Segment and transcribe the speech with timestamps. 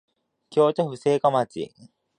[0.49, 1.75] 京都府精華町